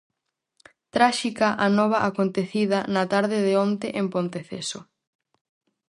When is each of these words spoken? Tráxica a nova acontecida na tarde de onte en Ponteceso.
Tráxica 0.95 1.47
a 1.65 1.67
nova 1.77 1.99
acontecida 2.09 2.79
na 2.93 3.03
tarde 3.13 3.37
de 3.47 3.53
onte 3.65 3.87
en 3.99 4.05
Ponteceso. 4.13 4.79